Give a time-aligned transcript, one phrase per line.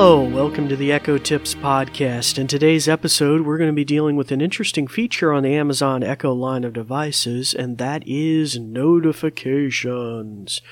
[0.00, 2.38] Hello, welcome to the Echo Tips podcast.
[2.38, 6.04] In today's episode, we're going to be dealing with an interesting feature on the Amazon
[6.04, 10.62] Echo line of devices, and that is notifications.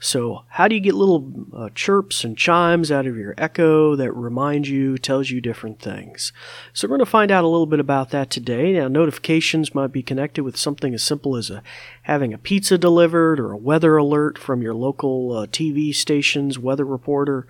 [0.00, 4.12] So, how do you get little uh, chirps and chimes out of your Echo that
[4.12, 6.32] remind you, tells you different things?
[6.72, 8.72] So, we're going to find out a little bit about that today.
[8.72, 11.62] Now, notifications might be connected with something as simple as a,
[12.04, 16.86] having a pizza delivered or a weather alert from your local uh, TV station's weather
[16.86, 17.46] reporter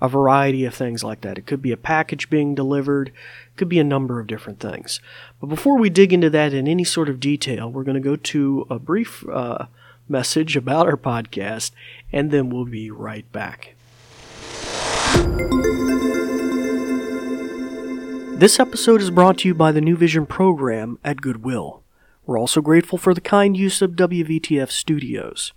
[0.00, 1.38] a variety of things like that.
[1.38, 5.00] It could be a package being delivered, it could be a number of different things.
[5.40, 8.16] But before we dig into that in any sort of detail, we're going to go
[8.16, 9.66] to a brief uh,
[10.08, 11.72] message about our podcast,
[12.12, 13.74] and then we'll be right back.
[18.38, 21.82] This episode is brought to you by the New Vision program at Goodwill.
[22.26, 25.52] We're also grateful for the kind use of WVTF Studios.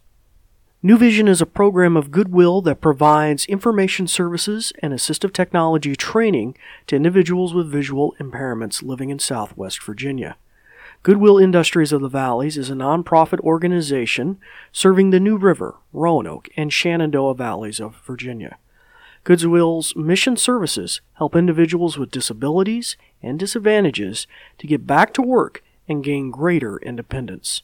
[0.82, 6.56] New Vision is a program of goodwill that provides information services and assistive technology training
[6.88, 10.38] to individuals with visual impairments living in Southwest Virginia.
[11.04, 14.40] Goodwill Industries of the Valleys is a nonprofit organization
[14.72, 18.58] serving the New River, Roanoke, and Shenandoah valleys of Virginia.
[19.26, 24.28] Goodwill's mission services help individuals with disabilities and disadvantages
[24.60, 27.64] to get back to work and gain greater independence.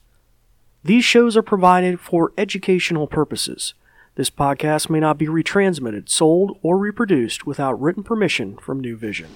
[0.86, 3.74] These shows are provided for educational purposes.
[4.14, 9.32] This podcast may not be retransmitted, sold, or reproduced without written permission from New Vision.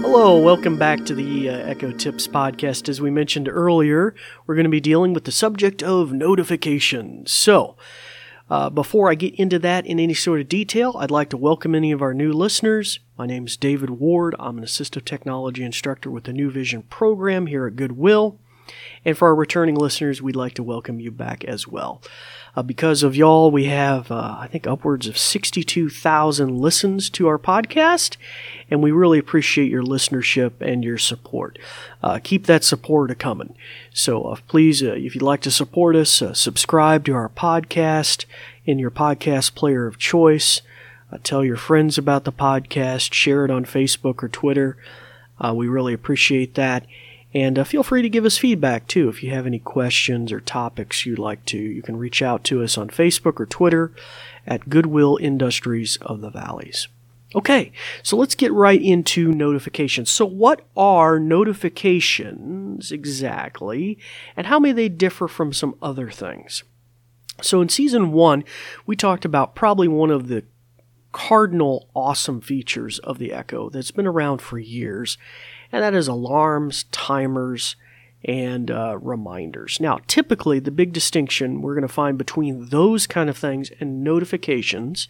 [0.00, 2.88] Hello, welcome back to the uh, Echo Tips podcast.
[2.88, 4.14] As we mentioned earlier,
[4.46, 7.30] we're going to be dealing with the subject of notifications.
[7.32, 7.76] So,
[8.48, 11.74] uh, before I get into that in any sort of detail, I'd like to welcome
[11.74, 13.00] any of our new listeners.
[13.18, 14.34] My name is David Ward.
[14.38, 18.38] I'm an assistive technology instructor with the New Vision program here at Goodwill.
[19.04, 22.00] And for our returning listeners, we'd like to welcome you back as well.
[22.56, 27.38] Uh, because of y'all, we have, uh, I think, upwards of 62,000 listens to our
[27.38, 28.16] podcast,
[28.70, 31.58] and we really appreciate your listenership and your support.
[32.02, 33.56] Uh, keep that support a coming.
[33.92, 38.24] So uh, please, uh, if you'd like to support us, uh, subscribe to our podcast
[38.64, 40.62] in your podcast player of choice.
[41.22, 44.76] tell your friends about the podcast, share it on Facebook or Twitter.
[45.52, 46.86] we really appreciate that.
[47.34, 49.08] And uh, feel free to give us feedback too.
[49.08, 52.62] If you have any questions or topics you'd like to, you can reach out to
[52.62, 53.92] us on Facebook or Twitter
[54.46, 56.86] at Goodwill Industries of the Valleys.
[57.34, 57.72] Okay,
[58.04, 60.08] so let's get right into notifications.
[60.08, 63.98] So, what are notifications exactly,
[64.36, 66.62] and how may they differ from some other things?
[67.42, 68.44] So, in season one,
[68.86, 70.44] we talked about probably one of the
[71.10, 75.18] cardinal awesome features of the Echo that's been around for years,
[75.72, 77.76] and that is alarms, timers,
[78.24, 79.78] and uh, reminders.
[79.80, 84.02] Now, typically, the big distinction we're going to find between those kind of things and
[84.02, 85.08] notifications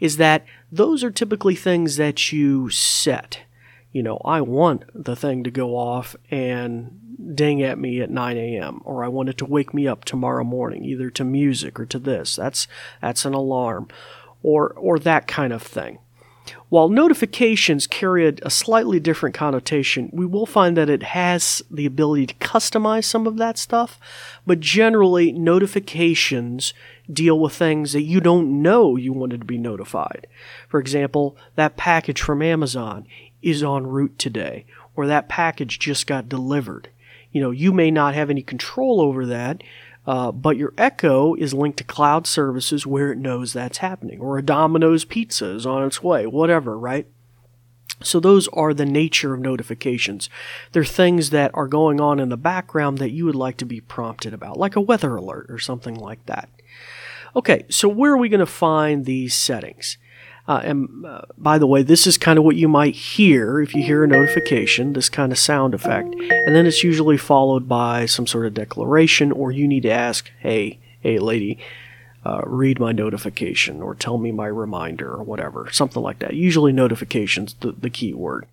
[0.00, 3.40] is that those are typically things that you set.
[3.90, 6.98] You know, I want the thing to go off and
[7.34, 8.80] ding at me at 9 a.m.
[8.84, 11.98] or I want it to wake me up tomorrow morning, either to music or to
[11.98, 12.36] this.
[12.36, 12.66] That's
[13.00, 13.88] that's an alarm,
[14.42, 15.98] or or that kind of thing.
[16.68, 22.26] While notifications carry a, slightly different connotation, we will find that it has the ability
[22.26, 24.00] to customize some of that stuff,
[24.46, 26.72] but generally, notifications
[27.12, 30.26] deal with things that you don't know you wanted to be notified.
[30.68, 33.06] For example, that package from Amazon
[33.42, 34.64] is en route today,
[34.96, 36.88] or that package just got delivered.
[37.32, 39.62] You know, you may not have any control over that,
[40.06, 44.38] uh, but your Echo is linked to cloud services where it knows that's happening, or
[44.38, 47.06] a Domino's pizza is on its way, whatever, right?
[48.02, 50.28] So those are the nature of notifications.
[50.72, 53.80] They're things that are going on in the background that you would like to be
[53.80, 56.48] prompted about, like a weather alert or something like that.
[57.36, 59.98] Okay, so where are we going to find these settings?
[60.48, 63.74] Uh, and uh, by the way, this is kind of what you might hear if
[63.74, 66.08] you hear a notification, this kind of sound effect.
[66.14, 70.30] And then it's usually followed by some sort of declaration, or you need to ask,
[70.40, 71.58] hey, hey, lady,
[72.24, 76.34] uh, read my notification, or tell me my reminder, or whatever, something like that.
[76.34, 78.46] Usually, notifications, the, the key word.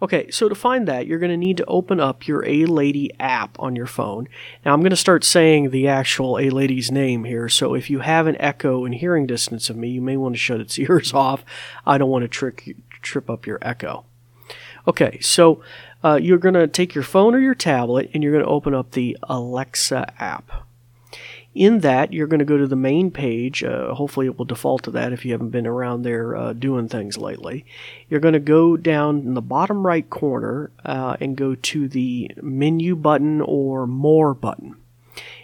[0.00, 3.10] Okay, so to find that, you're going to need to open up your A Lady
[3.18, 4.28] app on your phone.
[4.64, 8.00] Now, I'm going to start saying the actual A Lady's name here, so if you
[8.00, 11.12] have an echo in hearing distance of me, you may want to shut its ears
[11.12, 11.44] off.
[11.84, 14.04] I don't want to trick, trip up your echo.
[14.86, 15.62] Okay, so
[16.04, 18.74] uh, you're going to take your phone or your tablet and you're going to open
[18.74, 20.67] up the Alexa app.
[21.58, 23.64] In that, you're going to go to the main page.
[23.64, 26.86] Uh, hopefully, it will default to that if you haven't been around there uh, doing
[26.86, 27.66] things lately.
[28.08, 32.30] You're going to go down in the bottom right corner uh, and go to the
[32.40, 34.76] menu button or more button.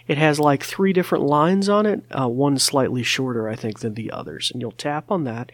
[0.07, 3.95] It has like three different lines on it, uh, one slightly shorter, I think, than
[3.95, 4.51] the others.
[4.53, 5.51] And you'll tap on that,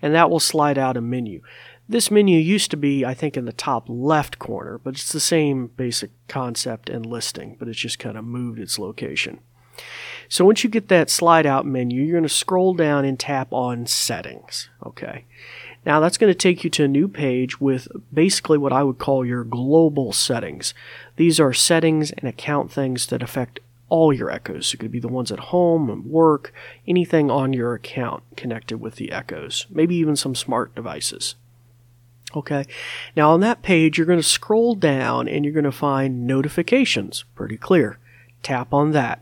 [0.00, 1.42] and that will slide out a menu.
[1.88, 5.18] This menu used to be, I think, in the top left corner, but it's the
[5.18, 9.40] same basic concept and listing, but it's just kind of moved its location.
[10.28, 13.52] So once you get that slide out menu, you're going to scroll down and tap
[13.52, 14.68] on settings.
[14.84, 15.24] Okay.
[15.86, 18.98] Now that's going to take you to a new page with basically what I would
[18.98, 20.72] call your global settings.
[21.16, 24.72] These are settings and account things that affect all your echoes.
[24.72, 26.52] It could be the ones at home and work,
[26.86, 31.34] anything on your account connected with the echoes, maybe even some smart devices.
[32.34, 32.64] Okay,
[33.14, 37.24] now on that page, you're going to scroll down and you're going to find notifications.
[37.36, 37.98] Pretty clear.
[38.42, 39.20] Tap on that.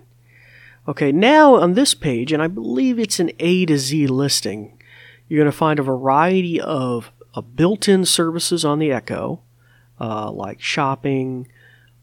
[0.89, 4.79] Okay, now on this page, and I believe it's an A to Z listing,
[5.29, 9.41] you're going to find a variety of uh, built in services on the Echo,
[10.01, 11.47] uh, like shopping,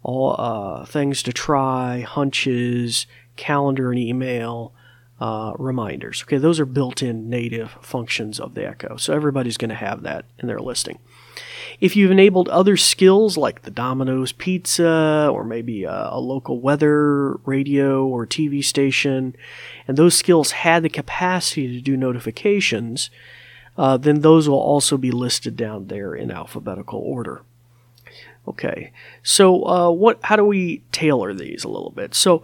[0.01, 3.05] all uh, things to try, hunches,
[3.35, 4.73] calendar and email,
[5.19, 6.23] uh, reminders.
[6.23, 8.95] Okay, those are built in native functions of the Echo.
[8.95, 10.99] So everybody's going to have that in their listing.
[11.81, 17.35] If you've enabled other skills like the Domino's Pizza or maybe a, a, local weather
[17.45, 19.35] radio or TV station,
[19.87, 23.09] and those skills had the capacity to do notifications,
[23.77, 27.43] uh, then those will also be listed down there in alphabetical order.
[28.47, 28.91] Okay,
[29.21, 30.19] so uh, what?
[30.23, 32.15] How do we tailor these a little bit?
[32.15, 32.43] So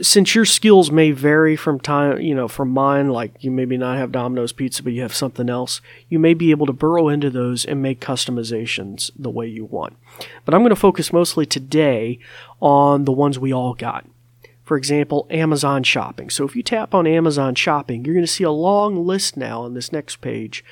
[0.00, 3.98] since your skills may vary from time, you know, from mine, like you maybe not
[3.98, 7.30] have Domino's Pizza, but you have something else, you may be able to burrow into
[7.30, 9.96] those and make customizations the way you want.
[10.44, 12.18] But I'm going to focus mostly today
[12.60, 14.06] on the ones we all got.
[14.64, 16.30] For example, Amazon shopping.
[16.30, 19.62] So if you tap on Amazon shopping, you're going to see a long list now
[19.62, 20.64] on this next page.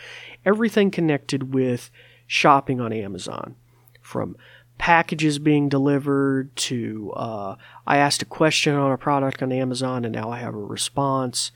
[0.45, 1.91] Everything connected with
[2.27, 3.57] shopping on Amazon.
[4.01, 4.37] From
[4.79, 10.15] packages being delivered to uh, I asked a question on a product on Amazon and
[10.15, 11.53] now I have a response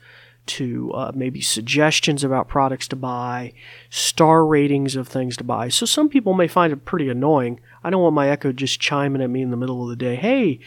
[0.47, 3.53] to uh, maybe suggestions about products to buy,
[3.89, 5.67] star ratings of things to buy.
[5.67, 7.59] So some people may find it pretty annoying.
[7.83, 10.15] I don't want my Echo just chiming at me in the middle of the day.
[10.15, 10.59] Hey,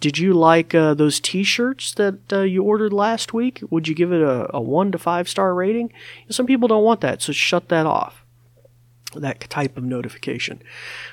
[0.00, 3.62] did you like uh, those T-shirts that uh, you ordered last week?
[3.70, 5.92] Would you give it a, a one to five star rating?
[6.28, 8.24] Some people don't want that, so shut that off
[9.14, 10.62] that type of notification.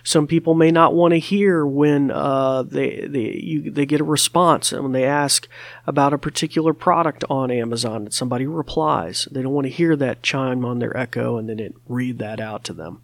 [0.03, 4.05] Some people may not want to hear when uh, they they you, they get a
[4.05, 5.47] response and when they ask
[5.85, 9.27] about a particular product on Amazon and somebody replies.
[9.31, 12.39] They don't want to hear that chime on their Echo and then it read that
[12.39, 13.01] out to them.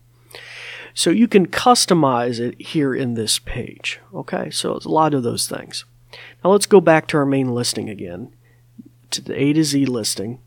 [0.94, 4.00] So you can customize it here in this page.
[4.14, 5.86] Okay, so it's a lot of those things.
[6.44, 8.34] Now let's go back to our main listing again,
[9.10, 10.40] to the A to Z listing.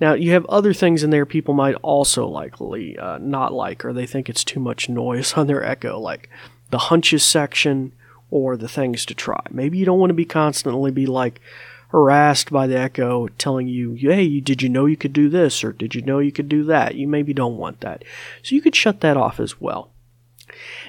[0.00, 3.92] Now, you have other things in there people might also likely uh, not like, or
[3.92, 6.28] they think it's too much noise on their Echo, like
[6.70, 7.92] the hunches section
[8.30, 9.40] or the things to try.
[9.50, 11.40] Maybe you don't want to be constantly be like
[11.88, 15.72] harassed by the Echo telling you, hey, did you know you could do this, or
[15.72, 16.96] did you know you could do that?
[16.96, 18.04] You maybe don't want that.
[18.42, 19.90] So you could shut that off as well.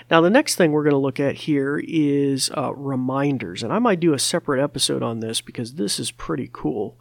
[0.10, 3.80] Now, the next thing we're going to look at here is uh, reminders, and I
[3.80, 6.98] might do a separate episode on this because this is pretty cool.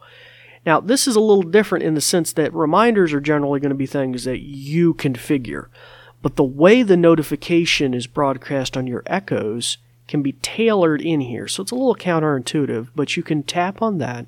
[0.67, 3.75] Now, this is a little different in the sense that reminders are generally going to
[3.75, 5.67] be things that you configure,
[6.21, 9.77] but the way the notification is broadcast on your echoes
[10.09, 11.47] can be tailored in here.
[11.47, 14.25] So it's a little counterintuitive, but you can tap on that.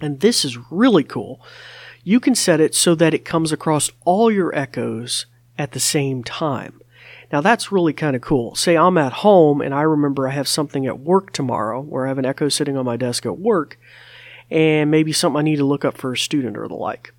[0.00, 1.38] And this is really cool.
[2.02, 5.26] You can set it so that it comes across all your echoes
[5.58, 6.80] at the same time.
[7.30, 8.54] Now that's really kind of cool.
[8.54, 12.08] Say I'm at home and I remember I have something at work tomorrow where I
[12.08, 13.78] have an echo sitting on my desk at work
[14.52, 17.14] and maybe something I need to look up for a student or the like.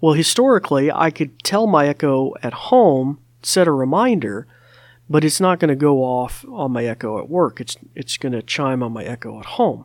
[0.00, 4.48] Well, historically, I could tell my Echo at home, set a reminder,
[5.08, 7.60] but it's not going to go off on my Echo at work.
[7.60, 9.84] It's, it's going to chime on my Echo at home.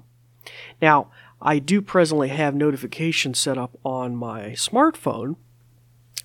[0.81, 5.35] Now, I do presently have notifications set up on my smartphone,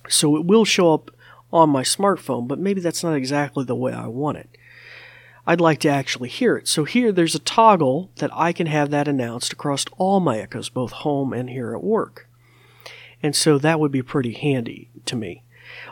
[0.09, 1.11] so it will show up
[1.51, 4.49] on my smartphone, but maybe that's not exactly the way I want it.
[5.45, 6.67] I'd like to actually hear it.
[6.67, 10.69] So here there's a toggle that I can have that announced across all my echoes,
[10.69, 12.29] both home and here at work.
[13.21, 15.43] And so that would be pretty handy to me.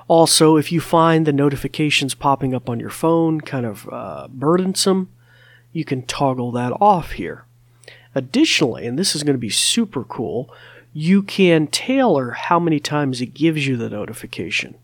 [0.07, 5.09] Also, if you find the notifications popping up on your phone kind of uh, burdensome,
[5.71, 7.45] you can toggle that off here.
[8.13, 10.53] Additionally, and this is going to be super cool,
[10.93, 14.75] you can tailor how many times it gives you the notification.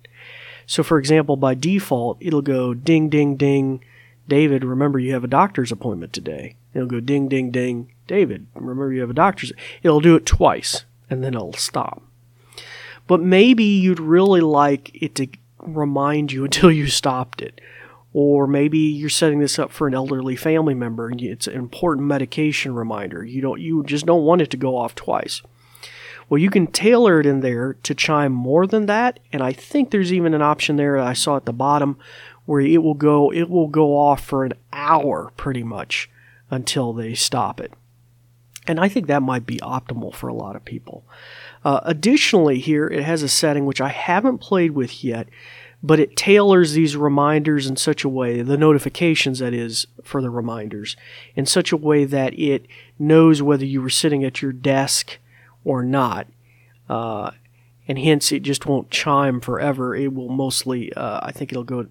[0.66, 3.84] So, for example, by default, it'll go ding, ding, ding,
[4.28, 6.56] David, remember you have a doctor's appointment today.
[6.74, 7.94] It'll go ding, ding, ding.
[8.08, 9.54] David, remember you have a doctor's.
[9.84, 12.02] It'll do it twice and then it'll stop.
[13.08, 15.28] But maybe you'd really like it to
[15.60, 17.62] remind you until you stopped it.
[18.14, 22.08] or maybe you're setting this up for an elderly family member and it's an important
[22.08, 23.24] medication reminder.
[23.24, 25.42] You don't you just don't want it to go off twice.
[26.30, 29.92] Well, you can tailor it in there to chime more than that, and I think
[29.92, 31.98] there's even an option there I saw at the bottom
[32.48, 36.10] where it will go it will go off for an hour pretty much
[36.50, 37.72] until they stop it.
[38.66, 41.06] And I think that might be optimal for a lot of people.
[41.64, 45.28] Uh, additionally, here it has a setting which I haven't played with yet,
[45.84, 50.30] but it tailors these reminders in such a way, the notifications that is for the
[50.30, 50.96] reminders,
[51.36, 52.66] in such a way that it
[52.98, 55.18] knows whether you were sitting at your desk
[55.64, 56.28] or not.
[56.90, 57.32] Uh,
[57.88, 59.96] and hence it just won't chime forever.
[59.96, 61.88] It will mostly, uh, I think it'll go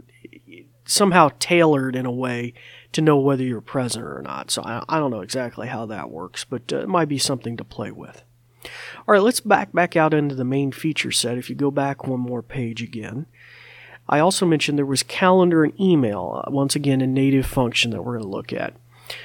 [0.86, 2.54] somehow tailored in a way
[2.92, 4.50] to know whether you're present or not.
[4.50, 7.56] So I, I don't know exactly how that works, but uh, it might be something
[7.56, 8.22] to play with.
[8.64, 11.38] All right, let's back back out into the main feature set.
[11.38, 13.26] If you go back one more page again,
[14.08, 16.42] I also mentioned there was calendar and email.
[16.46, 18.74] Uh, once again, a native function that we're going to look at.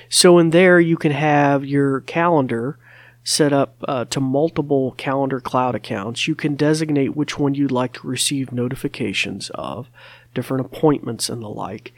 [0.09, 2.77] So in there, you can have your calendar
[3.23, 6.27] set up uh, to multiple calendar cloud accounts.
[6.27, 9.89] You can designate which one you'd like to receive notifications of,
[10.33, 11.93] different appointments and the like.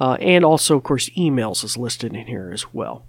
[0.00, 3.04] Uh, and also, of course, emails is listed in here as well.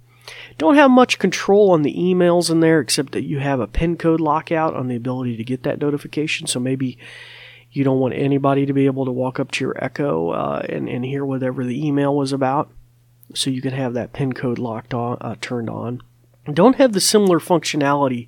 [0.58, 3.96] Don't have much control on the emails in there except that you have a pin
[3.96, 6.46] code lockout on the ability to get that notification.
[6.46, 6.98] So maybe
[7.72, 10.88] you don't want anybody to be able to walk up to your Echo uh, and,
[10.88, 12.70] and hear whatever the email was about.
[13.34, 16.02] So you can have that pin code locked on, uh, turned on.
[16.52, 18.26] Don't have the similar functionality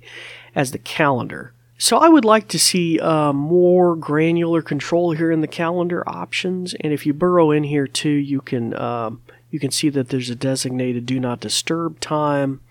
[0.55, 1.53] as the calendar.
[1.83, 6.73] So I would like to see uh, more granular control here in the calendar options.
[6.79, 9.21] And if you burrow in here too, you can um,
[9.51, 12.61] you can see that there's a designated do not disturb time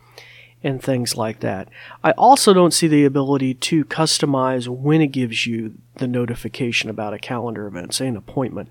[0.63, 1.69] and things like that.
[2.03, 7.13] I also don't see the ability to customize when it gives you the notification about
[7.13, 8.71] a calendar event, say an appointment.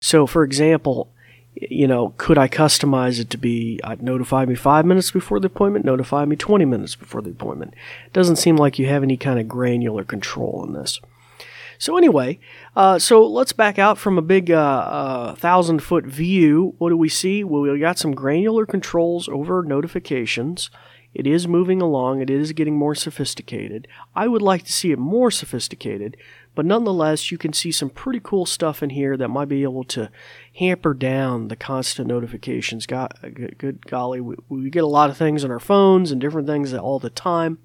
[0.00, 1.12] So, for example,
[1.54, 5.46] you know, could I customize it to be uh, notify me five minutes before the
[5.46, 7.74] appointment, notify me 20 minutes before the appointment?
[8.06, 11.00] It doesn't seem like you have any kind of granular control in this.
[11.78, 12.38] So anyway,
[12.76, 16.74] uh, so let's back out from a big uh, uh, thousand foot view.
[16.78, 17.42] What do we see?
[17.42, 20.70] Well, we got some granular controls over notifications.
[21.12, 22.20] It is moving along.
[22.20, 23.88] It is getting more sophisticated.
[24.14, 26.16] I would like to see it more sophisticated,
[26.54, 29.84] but nonetheless, you can see some pretty cool stuff in here that might be able
[29.84, 30.10] to
[30.56, 32.86] hamper down the constant notifications.
[32.86, 33.12] God,
[33.58, 36.74] good golly, we, we get a lot of things on our phones and different things
[36.74, 37.58] all the time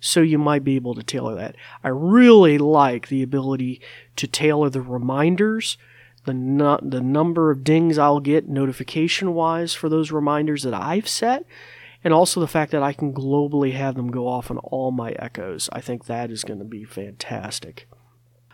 [0.00, 1.56] so you might be able to tailor that.
[1.84, 3.80] I really like the ability
[4.16, 5.76] to tailor the reminders,
[6.24, 11.08] the nu- the number of dings I'll get notification wise for those reminders that I've
[11.08, 11.44] set,
[12.02, 15.12] and also the fact that I can globally have them go off on all my
[15.12, 15.68] echoes.
[15.72, 17.86] I think that is going to be fantastic.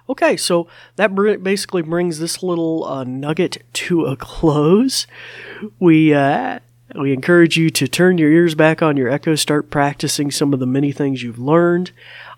[0.09, 5.07] Okay, so that basically brings this little uh, nugget to a close.
[5.81, 6.61] We uh,
[6.95, 10.61] we encourage you to turn your ears back on your Echo, start practicing some of
[10.61, 11.91] the many things you've learned.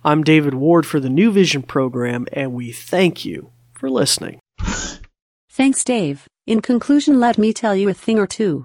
[0.04, 4.40] I'm David Ward for the New Vision program, and we thank you for listening.
[5.50, 6.26] Thanks, Dave.
[6.46, 8.64] In conclusion, let me tell you a thing or two.